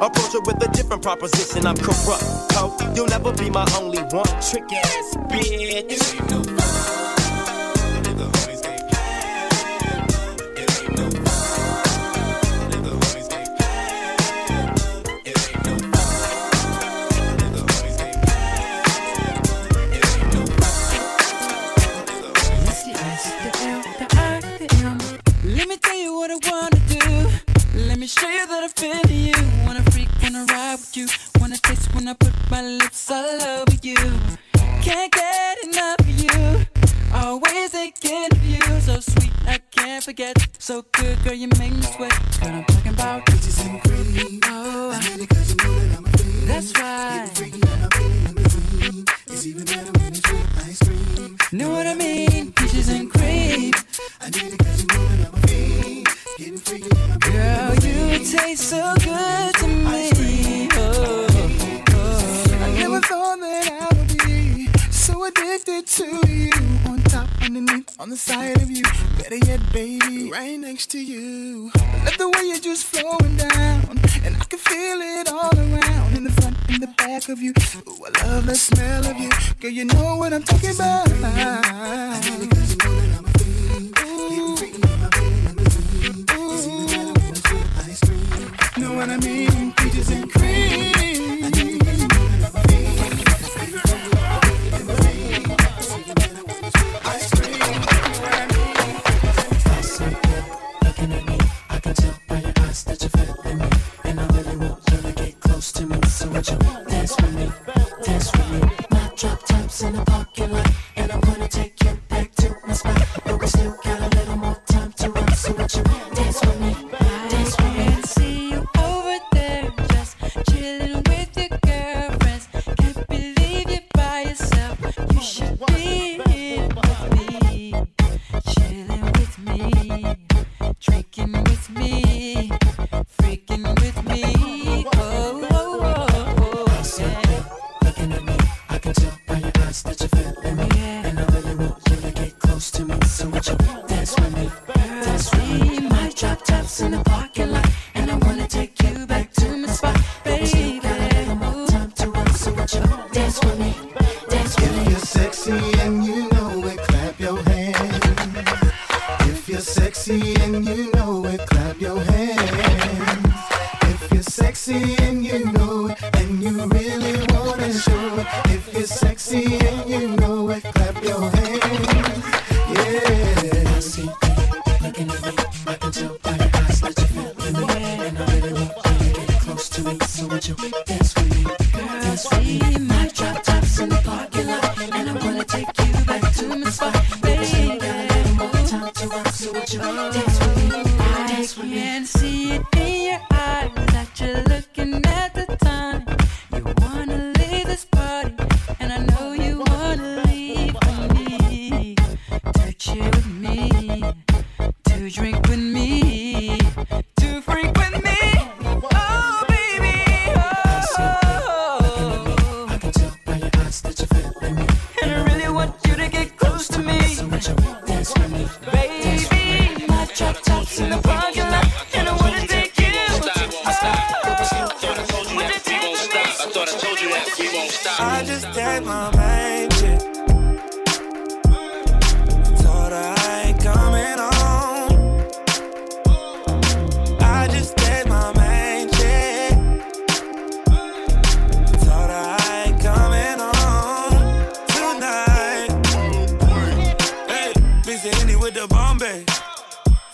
Approach 0.00 0.34
it 0.34 0.46
with 0.46 0.62
a 0.64 0.68
different 0.72 1.02
proposition. 1.02 1.66
I'm 1.66 1.76
corrupt. 1.76 2.24
Oh, 2.56 2.74
you'll 2.96 3.06
never 3.08 3.32
be 3.34 3.50
my 3.50 3.66
only 3.78 3.98
one. 3.98 4.24
Trick 4.40 4.72
ass 4.72 5.16
bitch. 5.28 6.79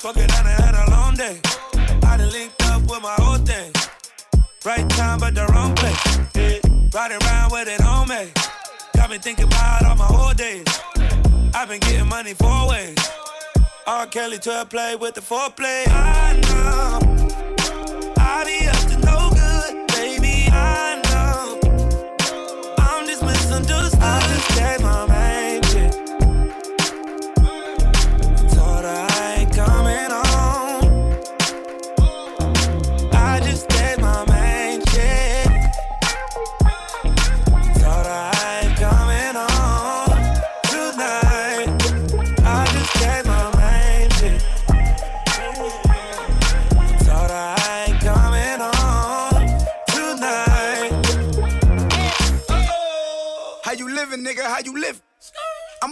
Fuck 0.06 0.18
it, 0.18 0.32
I 0.34 0.42
done 0.44 0.62
had 0.62 0.86
a 0.86 0.90
long 0.92 1.14
day. 1.14 1.40
I 2.04 2.16
done 2.16 2.30
linked 2.30 2.62
up 2.66 2.80
with 2.82 3.02
my 3.02 3.16
whole 3.18 3.38
thing. 3.38 3.72
Right 4.64 4.88
time, 4.90 5.18
but 5.18 5.34
the 5.34 5.46
wrong 5.46 5.74
place. 5.74 6.18
Yeah. 6.36 6.60
Riding 6.94 7.20
around 7.24 7.50
with 7.50 7.66
it 7.66 7.80
on 7.80 8.06
me. 8.06 8.30
Got 8.94 9.10
me 9.10 9.18
thinking 9.18 9.46
about 9.46 9.84
all 9.84 9.96
my 9.96 10.06
old 10.06 10.36
days. 10.36 10.64
I've 11.52 11.68
been 11.68 11.80
getting 11.80 12.08
money 12.08 12.34
four 12.34 12.68
ways. 12.68 12.96
R. 13.88 14.06
Kelly 14.06 14.38
to 14.38 14.64
play 14.70 14.94
with 14.94 15.14
the 15.16 15.22
foreplay. 15.22 15.88
I 15.88 16.40
know. 16.40 17.15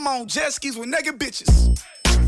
I'm 0.06 0.20
on 0.20 0.26
jet 0.26 0.52
skis 0.52 0.76
with 0.76 0.86
nigga 0.86 1.16
bitches. 1.16 1.80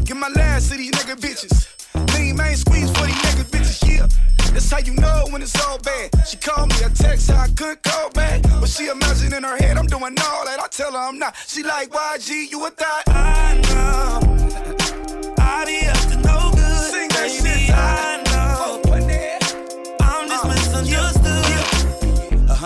Get 0.07 0.17
my 0.17 0.29
last 0.29 0.71
to 0.71 0.79
these 0.79 0.93
nigga 0.93 1.15
bitches. 1.15 1.69
Lean 2.15 2.35
main 2.35 2.57
squeeze 2.57 2.91
for 2.91 3.05
these 3.05 3.15
nigga 3.17 3.45
bitches, 3.51 3.87
yeah. 3.87 4.07
That's 4.55 4.71
how 4.71 4.79
you 4.79 4.95
know 4.95 5.27
when 5.29 5.43
it's 5.43 5.55
all 5.67 5.79
bad. 5.81 6.09
She 6.27 6.39
called 6.39 6.71
me, 6.71 6.77
I 6.83 6.89
text 6.89 7.31
her, 7.31 7.37
I 7.37 7.49
couldn't 7.49 7.83
call 7.83 8.09
back. 8.13 8.41
But 8.45 8.71
she 8.71 8.87
imagine 8.87 9.35
in 9.35 9.43
her 9.43 9.59
head, 9.59 9.77
I'm 9.77 9.85
doing 9.85 10.17
all 10.25 10.45
that. 10.47 10.59
I 10.59 10.69
tell 10.71 10.93
her 10.93 10.99
I'm 10.99 11.19
not. 11.19 11.37
She 11.47 11.65
like, 11.65 11.91
YG, 11.91 12.51
you 12.51 12.65
a 12.65 12.71
thought? 12.71 13.03
I 13.09 13.61
know. 13.69 14.26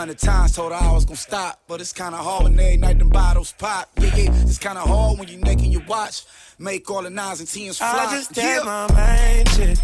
Hundred 0.00 0.18
times 0.18 0.52
told 0.52 0.72
her 0.72 0.78
I 0.78 0.92
was 0.92 1.04
gonna 1.04 1.16
stop, 1.16 1.60
but 1.68 1.78
it's 1.78 1.92
kinda 1.92 2.16
hard 2.16 2.44
when 2.44 2.58
every 2.58 2.78
night 2.78 2.98
them 2.98 3.10
bottles 3.10 3.52
pop. 3.52 3.86
Yeah, 3.98 4.16
yeah, 4.16 4.42
it's 4.44 4.56
kinda 4.56 4.80
hard 4.80 5.18
when 5.18 5.28
you 5.28 5.36
naked 5.36 5.66
your 5.66 5.82
watch. 5.82 6.22
Make 6.58 6.90
all 6.90 7.02
the 7.02 7.10
nines 7.10 7.40
and 7.40 7.48
tens 7.48 7.76
fly. 7.76 8.06
I 8.08 8.10
just 8.10 8.34
yeah. 8.34 8.62
my 8.64 8.86
main 8.94 9.44
chick. 9.56 9.76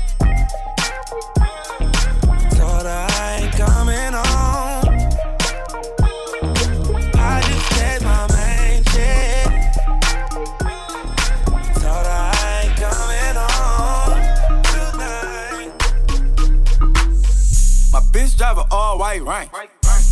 Told 2.56 2.86
her 2.86 3.06
I 3.10 3.40
ain't 3.42 3.52
coming 3.56 4.14
home. 4.16 4.88
I 7.14 7.42
just 7.48 7.68
gave 7.76 8.02
my 8.02 8.26
main 8.36 8.84
chick. 8.92 9.48
Told 11.82 12.06
her 12.08 12.20
I 12.32 12.62
ain't 12.62 12.76
coming 12.84 13.36
home 13.44 14.20
tonight. 14.72 15.72
My 17.92 18.00
bitch 18.14 18.32
drive 18.38 18.56
a 18.56 18.64
all 18.70 18.98
white 18.98 19.22
rank. 19.22 19.50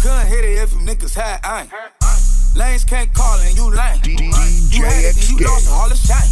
Couldn't 0.04 0.26
hit 0.26 0.44
it 0.44 0.58
if 0.60 0.72
you 0.72 0.80
niggas 0.80 1.14
had 1.14 1.40
aim. 1.48 1.70
Lanes 2.54 2.84
can't 2.84 3.10
call 3.14 3.40
and 3.40 3.56
you 3.56 3.70
lame. 3.72 4.04
You 4.04 4.84
had 4.84 5.00
it, 5.00 5.30
you 5.30 5.38
lost 5.38 5.72
all 5.72 5.88
the 5.88 5.96
shine. 5.96 6.28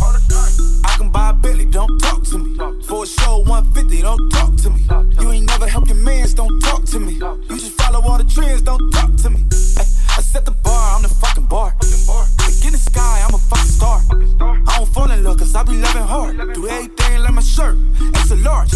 I 0.85 0.96
can 0.98 1.08
buy 1.08 1.30
a 1.30 1.32
Billy, 1.32 1.64
don't 1.64 1.98
talk 1.98 2.22
to 2.24 2.37
me. 2.37 2.58
For 2.85 3.04
a 3.04 3.06
show 3.06 3.38
150, 3.38 4.02
don't 4.02 4.28
talk 4.28 4.54
to 4.56 4.68
me. 4.68 4.85
You 5.18 5.32
ain't 5.32 5.46
never 5.46 5.66
help 5.66 5.88
your 5.88 5.96
mans, 5.96 6.35
don't 6.35 6.61
talk 6.61 6.85
to 6.85 7.00
me. 7.00 7.14
You 7.14 7.48
just 7.48 7.80
follow 7.80 8.02
all 8.02 8.18
the 8.18 8.24
trends, 8.24 8.61
don't 8.61 8.90
talk 8.90 9.16
to 9.24 9.30
me. 9.30 9.40
Ay, 9.78 9.88
I 10.18 10.20
set 10.20 10.44
the 10.44 10.50
bar, 10.50 10.96
I'm 10.96 11.00
the 11.00 11.08
fucking 11.08 11.46
bar. 11.46 11.74
Like 11.80 12.64
in 12.66 12.72
the 12.72 12.78
sky, 12.78 13.24
I'm 13.26 13.32
a 13.32 13.38
fucking 13.52 13.70
star. 13.70 14.00
I 14.66 14.76
don't 14.78 14.88
fall 14.88 15.10
in 15.10 15.24
love, 15.24 15.38
cause 15.38 15.54
I 15.54 15.62
be 15.62 15.74
loving 15.74 16.02
hard. 16.02 16.54
Do 16.54 16.68
everything 16.68 17.20
like 17.20 17.34
my 17.34 17.42
shirt, 17.42 17.76
it's 18.14 18.30
a 18.30 18.36
large. 18.36 18.72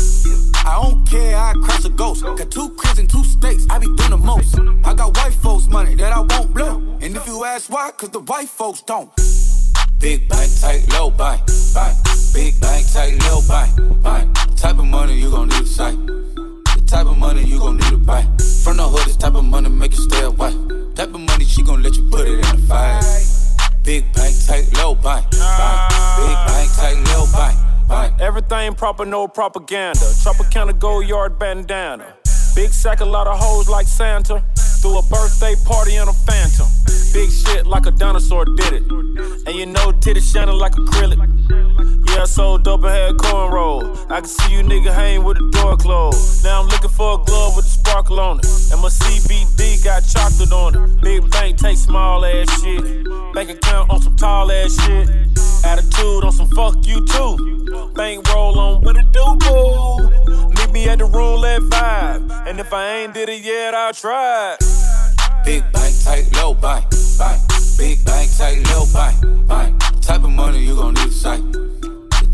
I 0.65 0.81
don't 0.83 1.09
care, 1.09 1.37
I 1.37 1.55
crash 1.65 1.85
a 1.85 1.89
ghost. 1.89 2.23
Got 2.23 2.51
two 2.51 2.71
cribs 2.71 2.99
in 2.99 3.07
two 3.07 3.25
states, 3.25 3.67
I 3.71 3.79
be 3.79 3.87
doing 3.87 4.11
the 4.11 4.19
most. 4.19 4.59
I 4.85 4.95
got 4.95 5.17
white 5.17 5.35
folks' 5.35 5.67
money 5.69 5.95
that 5.97 6.13
I 6.13 6.21
won't 6.21 6.53
blow. 6.53 6.79
And 7.01 7.17
if 7.17 7.27
you 7.27 7.45
ask 7.45 7.71
why, 7.71 7.91
cause 7.93 8.11
the 8.11 8.21
white 8.21 8.49
folks 8.49 8.83
don't. 8.83 9.11
Big 9.99 10.29
bank, 10.29 10.51
tight, 10.61 10.85
low 10.93 11.11
bank, 11.11 11.43
bank. 11.75 11.97
Big 12.35 12.61
bank, 12.61 12.87
tight, 12.93 13.19
low 13.25 13.41
bank, 13.49 14.03
bank. 14.03 14.35
Type 14.57 14.79
of 14.79 14.85
money 14.85 15.15
you 15.15 15.31
gon' 15.31 15.49
need 15.49 15.63
a 15.63 15.67
sight. 15.67 15.97
The 16.07 16.83
type 16.87 17.07
of 17.07 17.17
money 17.17 17.45
you 17.45 17.59
gon' 17.59 17.77
need 17.77 17.91
to 17.91 17.99
buy. 17.99 18.23
From 18.63 18.77
the 18.77 18.87
hood, 18.87 19.07
this 19.07 19.17
type 19.17 19.35
of 19.35 19.45
money 19.45 19.69
make 19.69 19.93
you 19.93 20.03
stay 20.03 20.25
away. 20.25 20.53
Type 20.95 21.15
of 21.15 21.21
money 21.21 21.45
she 21.45 21.63
gon' 21.63 21.83
let 21.83 21.97
you 21.97 22.09
put 22.11 22.29
it 22.29 22.35
in 22.35 22.41
the 22.41 22.67
fight. 22.69 23.36
Big 23.87 24.13
bank, 24.15 24.35
take 24.45 24.77
low 24.79 24.97
bank, 24.97 25.31
bank. 25.31 25.91
Big 26.19 26.37
bank, 26.49 26.71
take 26.75 27.15
low 27.15 27.25
bank, 27.33 27.57
bank. 27.89 28.21
Everything 28.21 28.75
proper, 28.75 29.05
no 29.05 29.29
propaganda. 29.29 30.01
Tropicana 30.01 30.77
gold 30.77 31.07
yard 31.07 31.39
bandana. 31.39 32.05
Big 32.57 32.73
sack, 32.73 32.99
a 33.01 33.05
lot 33.05 33.29
of 33.29 33.39
hoes 33.39 33.69
like 33.69 33.87
Santa. 33.87 34.43
Threw 34.81 34.99
a 34.99 35.03
birthday 35.03 35.55
party 35.65 35.95
in 35.95 36.09
a 36.09 36.13
phantom. 36.13 36.67
Big 37.13 37.31
shit 37.31 37.65
like 37.65 37.87
a 37.87 37.93
dinosaur 37.93 38.45
did 38.45 38.73
it. 38.73 38.83
And 39.47 39.55
you 39.55 39.67
know 39.67 39.93
titties 39.93 40.33
shining 40.33 40.57
like 40.57 40.73
acrylic. 40.73 41.23
Yeah, 42.17 42.23
I 42.23 42.25
sold 42.25 42.65
dope 42.65 42.83
and 42.83 42.95
had 42.95 43.17
cornrow. 43.19 44.11
I 44.11 44.21
can 44.21 44.29
see 44.31 44.55
you 44.55 44.63
nigga 44.63 44.91
hang 44.91 45.23
with 45.23 45.37
the 45.37 45.51
door 45.51 45.77
closed. 45.77 46.45
Now 46.45 46.63
I'm 46.63 46.69
looking 46.69 46.89
for 46.89 47.21
a 47.21 47.23
glove 47.23 47.57
with 47.57 47.67
a 47.67 47.69
sparkle 47.69 48.19
on 48.19 48.39
it. 48.39 48.47
And 48.73 48.81
my 48.81 48.89
CBD 48.89 49.85
got 49.85 50.01
chocolate 50.01 50.51
on 50.51 50.77
it. 50.77 51.01
Big 51.03 51.31
bank 51.31 51.59
take 51.59 51.77
small 51.77 52.25
ass 52.25 52.49
shit. 52.63 53.05
Bank 53.35 53.51
account 53.51 53.91
on 53.91 54.01
some 54.01 54.17
tall 54.17 54.51
ass 54.51 54.83
shit. 54.83 55.11
Attitude 55.67 56.25
on 56.25 56.33
some 56.33 56.49
fuck 56.57 56.87
you 56.87 57.05
too. 57.05 57.93
Bank 57.95 58.27
roll 58.33 58.59
on 58.59 58.81
what 58.81 58.97
it 58.97 59.13
do, 59.13 59.37
boo. 59.41 60.49
Meet 60.57 60.73
me 60.73 60.89
at 60.89 61.01
the 61.01 61.05
room 61.05 61.45
at 61.45 61.61
five. 61.65 62.23
And 62.49 62.59
if 62.59 62.73
I 62.73 62.97
ain't 62.97 63.13
did 63.13 63.29
it 63.29 63.43
yet, 63.43 63.75
I'll 63.75 63.93
try. 63.93 64.57
Big 65.45 65.71
bank, 65.71 65.95
tight, 66.03 66.35
low 66.37 66.55
bank, 66.55 66.87
bank. 67.19 67.43
Big 67.77 68.03
bank, 68.07 68.31
tight, 68.39 68.67
low 68.71 68.87
bank, 68.95 69.47
bank. 69.47 70.01
Type 70.01 70.25
of 70.25 70.31
money 70.31 70.61
you 70.65 70.77
gon' 70.77 70.95
need 70.95 71.09
a 71.09 71.13
sight. 71.13 71.43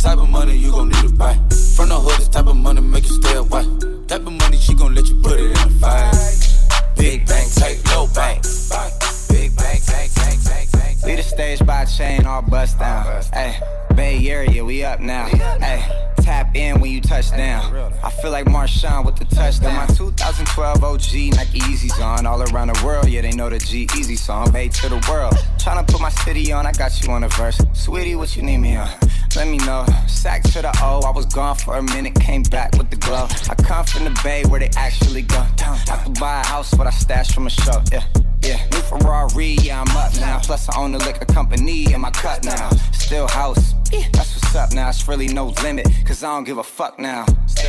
Type 0.02 0.18
of 0.18 0.28
money 0.28 0.56
you 0.56 0.72
gon' 0.72 0.88
need 0.88 1.08
to 1.08 1.14
buy. 1.14 1.34
From 1.76 1.88
the 1.88 1.94
hood, 1.94 2.18
this 2.18 2.28
type 2.28 2.48
of 2.48 2.56
money 2.56 2.80
make 2.80 3.04
you 3.04 3.14
stay 3.22 3.36
away. 3.36 3.62
Type 4.08 4.26
of 4.26 4.32
money 4.32 4.56
she 4.56 4.74
gon' 4.74 4.96
let 4.96 5.08
you 5.08 5.14
put 5.22 5.38
it 5.38 5.46
in 5.46 5.52
the 5.52 5.78
fight. 5.80 6.94
Big 6.96 7.24
bank, 7.24 7.54
tight, 7.54 7.80
low 7.94 8.08
bank, 8.08 8.42
bank. 8.68 8.92
Big 9.30 9.56
bank, 9.56 9.86
bank, 9.86 10.14
bank, 10.16 10.44
bank, 10.44 10.72
bank. 10.72 11.02
Lead 11.04 11.18
the 11.20 11.22
stage 11.22 11.64
by 11.64 11.84
chain, 11.84 12.26
all 12.26 12.42
bust 12.42 12.80
down. 12.80 13.22
Hey, 13.32 13.60
Bay 13.94 14.28
Area, 14.28 14.64
we 14.64 14.82
up 14.82 14.98
now. 14.98 15.26
Hey, 15.26 16.11
tap 16.22 16.54
in 16.56 16.80
when 16.80 16.90
you 16.90 17.00
touch 17.00 17.30
down. 17.30 17.74
I 18.02 18.10
feel 18.10 18.30
like 18.30 18.46
Marshawn 18.46 19.04
with 19.04 19.16
the 19.16 19.24
touchdown. 19.24 19.74
My 19.74 19.86
2012 19.86 20.84
OG 20.84 21.36
Nike 21.36 21.60
Yeezys 21.60 22.00
on. 22.02 22.26
All 22.26 22.42
around 22.42 22.68
the 22.68 22.84
world, 22.84 23.08
yeah, 23.08 23.22
they 23.22 23.32
know 23.32 23.50
the 23.50 23.58
G-Eazy 23.58 24.16
song. 24.16 24.50
Bay 24.52 24.68
to 24.68 24.88
the 24.88 25.04
world. 25.10 25.34
Tryna 25.58 25.86
put 25.86 26.00
my 26.00 26.10
city 26.10 26.52
on, 26.52 26.66
I 26.66 26.72
got 26.72 27.02
you 27.02 27.12
on 27.12 27.24
a 27.24 27.28
verse. 27.28 27.60
Sweetie, 27.72 28.14
what 28.14 28.36
you 28.36 28.42
need 28.42 28.58
me 28.58 28.76
on? 28.76 28.88
Let 29.34 29.48
me 29.48 29.58
know. 29.58 29.86
Sack 30.06 30.42
to 30.44 30.62
the 30.62 30.72
O, 30.82 31.00
I 31.00 31.10
was 31.10 31.26
gone 31.26 31.56
for 31.56 31.76
a 31.76 31.82
minute, 31.82 32.14
came 32.14 32.42
back 32.42 32.76
with 32.76 32.90
the 32.90 32.96
glow. 32.96 33.26
I 33.48 33.54
come 33.54 33.84
from 33.84 34.04
the 34.04 34.20
Bay 34.22 34.44
where 34.48 34.60
they 34.60 34.70
actually 34.76 35.22
go. 35.22 35.44
I 35.60 36.02
could 36.04 36.18
buy 36.18 36.40
a 36.40 36.46
house, 36.46 36.74
what 36.74 36.86
I 36.86 36.90
stashed 36.90 37.34
from 37.34 37.46
a 37.46 37.50
show. 37.50 37.82
Yeah, 37.90 38.04
yeah. 38.42 38.66
New 38.70 38.80
Ferrari, 38.80 39.56
yeah, 39.62 39.80
I'm 39.80 39.96
up 39.96 40.14
now. 40.20 40.38
Plus, 40.40 40.68
I 40.68 40.78
own 40.78 40.92
the 40.92 40.98
liquor 40.98 41.24
company 41.26 41.92
in 41.92 42.00
my 42.00 42.10
cut 42.10 42.44
now. 42.44 42.70
Still 42.92 43.28
house. 43.28 43.74
That's 44.12 44.34
what's 44.34 44.54
up 44.54 44.72
now. 44.72 44.88
It's 44.88 45.06
really 45.06 45.28
no 45.28 45.48
limit, 45.62 45.86
cause 46.06 46.22
I 46.22 46.28
don't 46.34 46.44
give 46.44 46.58
a 46.58 46.62
fuck 46.62 46.98
now. 46.98 47.26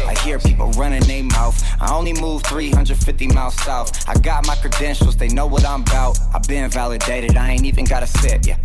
I 0.07 0.15
hear 0.19 0.39
people 0.39 0.71
running 0.71 1.03
their 1.03 1.23
mouth. 1.23 1.61
I 1.81 1.93
only 1.93 2.13
moved 2.13 2.47
350 2.47 3.27
miles 3.27 3.55
south. 3.55 4.07
I 4.07 4.13
got 4.15 4.47
my 4.47 4.55
credentials, 4.55 5.17
they 5.17 5.27
know 5.27 5.47
what 5.47 5.65
I'm 5.65 5.81
about. 5.81 6.17
I've 6.33 6.47
been 6.47 6.69
validated, 6.69 7.35
I 7.35 7.51
ain't 7.51 7.65
even 7.65 7.85
gotta 7.85 8.07
sit, 8.07 8.47
yeah. 8.47 8.57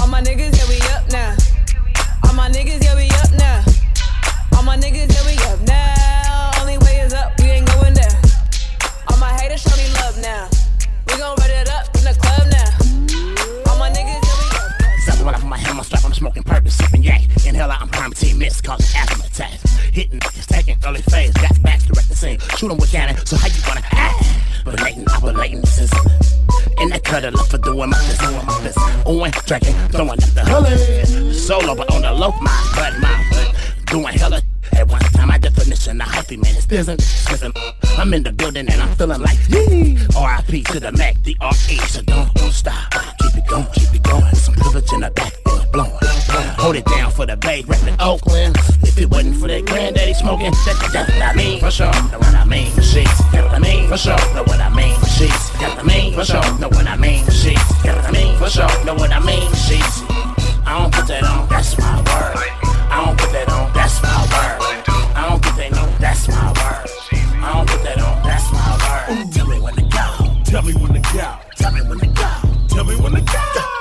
All 0.00 0.08
my 0.08 0.20
niggas, 0.20 0.56
yeah, 0.56 0.68
we 0.68 0.80
up 0.94 1.10
now. 1.10 1.36
All 2.26 2.34
my 2.34 2.48
niggas, 2.50 2.82
yeah, 2.82 2.96
we 2.96 3.08
up 3.08 3.32
now. 3.38 3.64
All 4.56 4.62
my 4.62 4.76
niggas, 4.76 5.12
yeah, 5.14 5.26
we 5.26 5.52
up 5.52 5.60
now. 5.66 5.93
gotta 9.54 9.70
show 9.70 9.76
me 9.76 9.94
love 9.94 10.18
now. 10.20 10.48
We 11.06 11.18
gon' 11.18 11.36
run 11.38 11.50
it 11.50 11.70
up 11.70 11.86
in 11.96 12.04
the 12.04 12.14
club 12.18 12.44
now. 12.50 13.70
All 13.70 13.78
my 13.78 13.90
niggas, 13.90 14.22
yeah, 15.06 15.12
we 15.12 15.18
go. 15.18 15.24
when 15.26 15.34
I 15.34 15.72
my 15.72 15.82
strap, 15.82 16.04
I'm 16.04 16.12
smoking 16.12 16.42
purpose, 16.42 16.76
sipping 16.76 17.02
yak. 17.02 17.22
Inhale 17.46 17.70
out, 17.70 17.82
I'm 17.82 17.88
prime 17.88 18.12
team 18.12 18.40
causing 18.62 18.96
asthma 18.96 19.24
attacks. 19.24 19.76
Hitting 19.92 20.18
niggas, 20.18 20.46
taking 20.46 20.76
early 20.84 21.02
phase, 21.02 21.32
got 21.34 21.62
back 21.62 21.80
direct 21.82 22.08
the 22.08 22.16
scene. 22.16 22.38
Shoot 22.56 22.70
'em 22.70 22.78
with 22.78 22.90
cannon, 22.90 23.16
so 23.26 23.36
how 23.36 23.46
you 23.46 23.62
gonna 23.66 23.82
act? 23.92 24.24
Relating, 24.66 25.06
operating, 25.08 25.64
system. 25.66 26.06
in 26.80 26.88
the 26.90 26.98
cutter, 26.98 27.30
look 27.30 27.46
for 27.46 27.58
doing 27.58 27.90
my 27.90 27.98
business, 27.98 28.18
doing 28.18 28.46
my 28.46 28.60
business. 28.60 29.08
Ooh, 29.08 29.22
and 29.22 29.34
drinking, 29.46 29.76
throwing 29.92 30.10
up 30.10 30.34
the 30.34 30.44
hood. 30.44 31.34
Solo, 31.34 31.74
but 31.76 31.88
on 31.94 32.02
the 32.02 32.12
low, 32.12 32.32
my 32.40 32.56
butt, 32.74 32.98
my 32.98 33.24
butt. 33.30 33.54
Doing 33.86 34.18
hella 34.18 34.40
at 34.72 34.88
one 34.88 35.00
time, 35.00 35.28
my 35.28 35.38
definition, 35.38 36.00
a 36.00 36.04
hyphy 36.04 36.42
man 36.42 36.56
is 36.56 36.66
business, 36.66 37.28
business. 37.28 37.52
I'm 37.98 38.12
in 38.12 38.22
the 38.22 38.32
building 38.32 38.68
and 38.68 38.80
I'm 38.80 38.94
feeling 38.96 39.20
like. 39.20 39.38
R.I.P. 40.16 40.62
to 40.64 40.80
the 40.80 40.92
Mac, 40.92 41.22
the 41.22 41.36
R.E. 41.40 41.76
So 41.88 42.02
don't, 42.02 42.32
don't 42.34 42.52
stop. 42.52 42.90
Keep 43.20 43.36
it 43.36 43.46
going, 43.48 43.66
keep 43.72 43.94
it 43.94 44.02
going. 44.02 44.34
Some 44.34 44.54
privilege 44.54 44.92
in 44.92 45.00
the 45.00 45.10
back, 45.10 45.32
it's 45.46 45.64
blowing. 45.66 45.92
Hold 46.58 46.76
it 46.76 46.84
down 46.86 47.10
for 47.10 47.26
the 47.26 47.36
Bay, 47.36 47.62
reppin' 47.62 47.96
Oakland. 48.00 48.56
If 48.82 48.98
it 48.98 49.10
wasn't 49.10 49.36
for 49.36 49.48
that 49.48 49.66
granddaddy 49.66 50.14
smoking, 50.14 50.50
that, 50.50 50.90
that's 50.92 51.12
what 51.12 51.22
I 51.22 51.34
mean. 51.34 51.60
For 51.60 51.70
sure, 51.70 51.92
know 52.10 52.18
what 52.18 52.34
I 52.34 52.44
mean. 52.44 52.70
For 52.72 52.82
sheets, 52.82 53.20
got 53.32 53.44
what 53.44 53.54
I 53.54 53.58
mean. 53.58 53.88
For 53.88 53.96
sure, 53.96 54.16
know 54.34 54.42
what 54.44 54.60
I 54.60 54.68
mean. 54.70 54.94
For 55.00 55.06
sheets, 55.06 55.50
got 55.58 55.76
what 55.76 55.84
I 55.84 55.88
mean. 55.88 56.14
For 56.14 56.24
sure, 56.24 56.58
know 56.58 56.68
what 56.68 56.86
I 56.86 56.96
mean. 56.96 57.24
For 57.24 57.30
sheets, 57.30 57.82
got 57.82 57.96
what 57.96 58.06
I 58.06 58.12
mean. 58.12 58.38
For 58.38 58.50
sure, 58.50 58.84
know 58.84 58.94
what 58.94 59.12
I 59.12 59.20
mean. 59.20 59.50
For. 59.50 59.64
I 60.66 60.78
don't 60.78 60.92
put 60.94 61.06
that 61.06 61.22
on, 61.22 61.48
that's 61.48 61.78
my 61.78 61.96
word. 61.98 62.34
I 62.90 63.04
don't 63.04 63.18
put 63.18 63.30
that 63.32 63.48
on, 63.48 63.72
that's 63.74 64.02
my 64.02 64.08
word. 64.32 64.82
I 65.14 65.28
don't 65.28 65.44
think 65.44 65.56
they 65.56 65.70
know, 65.70 65.86
that's 66.00 66.26
my 66.28 66.48
word. 66.48 66.53
Tell 69.04 69.46
me 69.46 69.60
when 69.60 69.74
to 69.74 69.82
go. 69.82 70.42
Tell 70.44 70.62
me 70.62 70.72
when 70.72 70.94
to 70.94 71.00
go. 71.12 71.36
Tell 71.56 71.72
me 71.72 71.82
when 71.82 71.98
to 71.98 72.06
go. 72.06 72.30
Tell 72.68 72.84
me 72.84 72.96
when 72.96 73.12
to 73.12 73.20
go. 73.20 73.73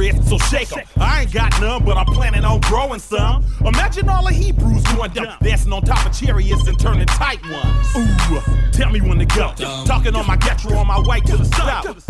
Dreads, 0.00 0.30
so 0.30 0.38
shake 0.38 0.74
'em. 0.74 0.82
I 0.98 1.20
ain't 1.20 1.32
got 1.32 1.60
none, 1.60 1.84
but 1.84 1.98
I'm 1.98 2.06
planning 2.06 2.42
on 2.42 2.60
growing 2.60 3.00
some. 3.00 3.44
Imagine 3.62 4.08
all 4.08 4.24
the 4.24 4.32
Hebrews 4.32 4.82
going 4.94 5.10
dumb, 5.10 5.28
dancing 5.42 5.74
on 5.74 5.82
top 5.82 6.06
of 6.06 6.18
chariots 6.18 6.66
and 6.66 6.80
turning 6.80 7.04
tight 7.04 7.42
ones. 7.42 7.96
Ooh, 8.30 8.40
tell 8.72 8.88
me 8.88 9.02
when 9.02 9.18
to 9.18 9.26
go. 9.26 9.52
Talking 9.84 10.16
on 10.16 10.26
my 10.26 10.38
getro 10.38 10.74
on 10.78 10.86
my 10.86 11.00
way 11.00 11.20
to 11.20 11.36
the 11.36 11.44
south. 11.44 12.08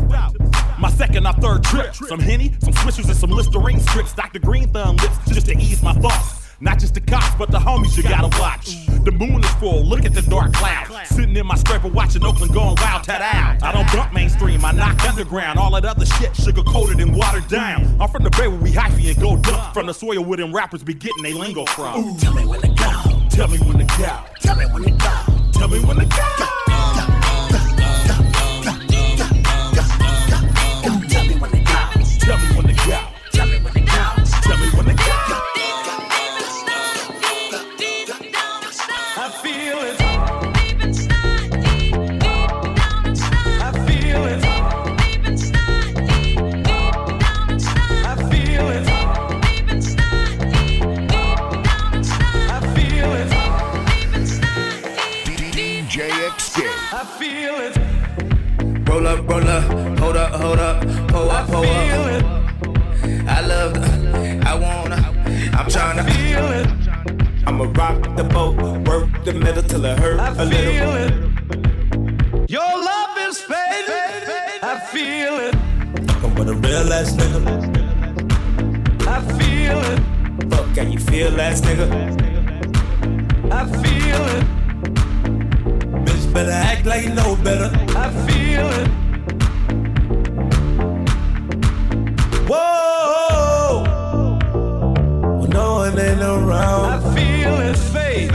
My 0.78 0.88
second 0.88 1.26
or 1.26 1.32
third 1.32 1.64
trip. 1.64 1.92
Some 1.96 2.20
Henny, 2.20 2.54
some 2.60 2.74
Swishers, 2.74 3.06
and 3.06 3.16
some 3.16 3.30
Listerine 3.30 3.80
strips. 3.80 4.12
Dr. 4.12 4.38
Green 4.38 4.68
Thumb 4.72 4.96
lips 4.96 5.18
just 5.26 5.46
to 5.46 5.58
ease 5.58 5.82
my 5.82 5.92
thoughts. 5.94 6.39
Not 6.62 6.78
just 6.78 6.92
the 6.92 7.00
cops, 7.00 7.34
but 7.36 7.50
the 7.50 7.58
homies 7.58 7.96
you 7.96 8.02
gotta 8.02 8.28
watch. 8.38 8.76
The 9.04 9.10
moon 9.12 9.42
is 9.42 9.50
full, 9.54 9.82
look 9.82 10.04
at 10.04 10.12
the 10.12 10.20
dark 10.20 10.52
cloud. 10.52 11.06
Sitting 11.06 11.34
in 11.34 11.46
my 11.46 11.54
scraper 11.54 11.88
watching 11.88 12.22
Oakland 12.22 12.52
going 12.52 12.76
wild, 12.76 13.04
tat 13.04 13.22
out. 13.22 13.62
I 13.62 13.72
don't 13.72 13.90
bump 13.90 14.12
mainstream, 14.12 14.62
I 14.62 14.72
knock 14.72 15.02
underground. 15.08 15.58
All 15.58 15.70
that 15.72 15.86
other 15.86 16.04
shit 16.04 16.36
sugar 16.36 16.62
coated 16.62 17.00
and 17.00 17.16
watered 17.16 17.48
down. 17.48 17.96
I'm 17.98 18.10
from 18.10 18.24
the 18.24 18.30
bay 18.30 18.46
where 18.46 18.58
we 18.58 18.72
hyphy 18.72 19.08
and 19.10 19.18
go 19.18 19.38
dump. 19.38 19.72
From 19.72 19.86
the 19.86 19.94
soil 19.94 20.22
where 20.22 20.36
them 20.36 20.54
rappers 20.54 20.82
be 20.82 20.92
getting 20.92 21.22
they 21.22 21.32
lingo 21.32 21.64
from. 21.64 22.18
Tell 22.18 22.34
me 22.34 22.44
when 22.44 22.60
to 22.60 22.68
go. 22.68 23.28
Tell 23.30 23.48
me 23.48 23.56
when 23.58 23.78
to 23.78 23.84
go. 23.96 24.20
Tell 24.40 24.56
me 24.56 24.66
when 24.66 24.82
to 24.82 24.90
go. 24.90 25.50
Tell 25.52 25.68
me 25.68 25.80
when 25.82 25.96
to 25.96 26.04
go. 26.04 26.69
Up, 59.10 59.28
roll 59.28 59.48
up, 59.48 59.98
hold 59.98 60.16
up, 60.16 60.32
hold 60.40 60.58
up, 60.58 61.08
pull 61.08 61.30
up, 61.30 61.46
pull 61.48 61.64
up. 61.64 62.24
I 63.26 63.40
love 63.40 63.74
the, 63.74 64.42
I 64.46 64.54
wanna, 64.54 64.96
I'm 65.58 65.66
tryna 65.66 66.04
feel 66.14 66.46
it. 66.60 66.68
I'ma 67.46 67.64
rock 67.74 68.16
the 68.16 68.24
boat, 68.24 68.56
work 68.86 69.08
the 69.24 69.32
middle 69.32 69.62
till 69.64 69.84
it 69.84 69.98
hurt 69.98 70.20
a 70.38 70.44
little. 70.44 70.94
it. 71.04 72.50
Your 72.50 72.70
love 72.90 73.18
is 73.18 73.40
fading. 73.40 74.62
I 74.62 74.78
feel 74.92 75.34
it. 75.46 75.54
Fucking 76.08 76.34
with 76.36 76.48
a 76.48 76.54
real 76.54 76.92
ass 76.92 77.12
nigga. 77.12 77.40
I 79.06 79.18
feel 79.38 79.78
it. 79.92 80.50
Fuck, 80.50 80.74
can 80.74 80.92
you 80.92 81.00
feel 81.00 81.40
ass 81.40 81.60
nigga? 81.62 81.88
I 83.50 83.64
feel 83.82 84.24
it. 84.36 84.59
Bitch 86.30 86.34
better 86.34 86.50
act 86.52 86.86
like 86.86 87.04
you 87.04 87.14
know 87.14 87.36
better. 87.36 87.70
I 87.96 88.10
feel 88.26 88.68
it. 88.70 88.88
Whoa! 92.48 93.82
When 95.40 95.50
no 95.50 95.74
one 95.74 95.98
ain't 95.98 96.20
around. 96.20 96.84
I 96.84 97.14
feel 97.14 97.60
it 97.60 97.76
fade. 97.76 98.30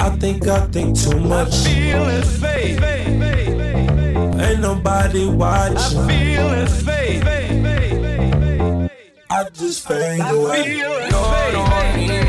I 0.00 0.10
think 0.16 0.46
I 0.48 0.66
think 0.66 0.98
too 0.98 1.18
much. 1.20 1.48
I 1.48 1.50
feel 1.50 2.08
it 2.08 2.24
fade. 2.24 2.82
Ain't 4.40 4.60
nobody 4.60 5.26
watching. 5.28 5.76
I 5.76 6.06
feel 6.08 6.52
it 6.52 6.68
fade. 6.68 7.22
I 9.30 9.48
just 9.50 9.86
fade 9.86 10.20
I 10.20 10.30
away. 10.30 10.62
feel 10.64 10.92
it 10.92 11.12
Lord, 11.12 12.23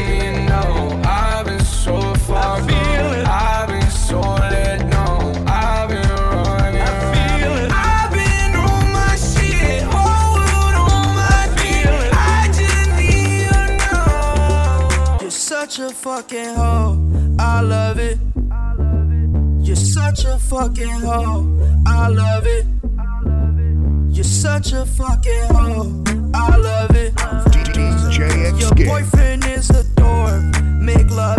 fucking 16.05 16.53
hoe. 16.53 16.99
I 17.39 17.61
love 17.61 17.97
it. 17.97 18.19
You're 19.65 19.75
such 19.75 20.23
a 20.23 20.37
fucking 20.37 20.87
hoe. 20.87 21.47
I 21.87 22.09
love 22.09 22.45
it. 22.45 22.67
You're 24.15 24.23
such 24.23 24.71
a 24.73 24.85
fucking 24.85 25.45
hoe. 25.49 26.03
I 26.35 26.57
love 26.57 26.95
it. 26.95 27.13
Your 28.61 28.85
boyfriend 28.85 29.45
is 29.45 29.71
a 29.71 29.83
dork. 29.95 30.43
Make 30.79 31.09
loving. 31.09 31.34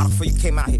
Water 0.00 0.10
before 0.10 0.26
you 0.26 0.38
came 0.38 0.58
out 0.58 0.68
here? 0.68 0.79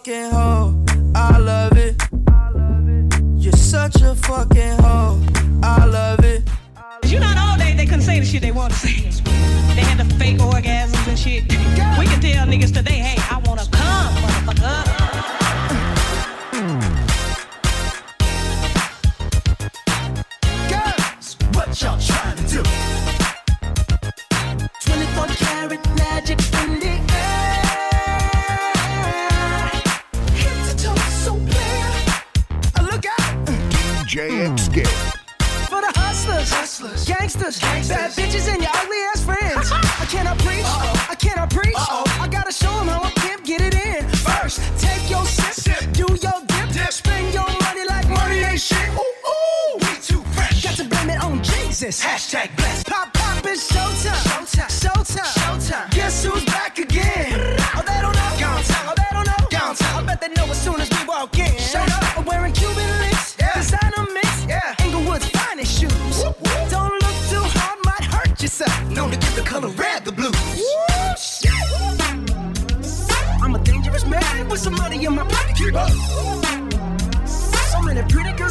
fucking 0.03 0.31
hoe. 0.31 0.73
I 1.15 1.37
love 1.37 1.77
it. 1.77 2.10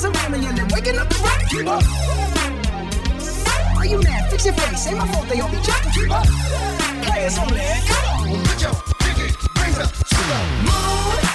hours 0.01 0.05
of 0.05 0.23
ramming 0.23 0.47
and 0.47 0.57
then 0.57 0.69
waking 0.69 0.99
up 0.99 1.09
the 1.09 1.19
rock. 1.19 1.41
Keep 1.49 1.67
up. 1.67 1.83
Why 3.75 3.85
you 3.85 4.03
mad? 4.03 4.31
Fix 4.31 4.45
your 4.45 4.55
face. 4.55 4.87
Ain't 4.87 4.99
my 4.99 5.07
fault 5.13 5.29
they 5.29 5.41
all 5.41 5.51
be 5.51 5.59
jacking. 5.63 5.93
Keep 5.93 6.11
up. 6.11 6.27
Players 7.03 7.39
on. 7.39 7.49
Come 7.49 8.31
on. 8.31 8.45
Put 8.45 8.63
your 8.63 8.75
pinky 8.99 9.35
rings 9.61 9.79
up 9.79 9.93
to 9.93 10.17
the 10.17 10.39
moon. 10.65 11.30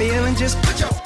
feeling, 0.00 0.34
just 0.34 0.56
put 0.62 0.80
your 0.80 0.99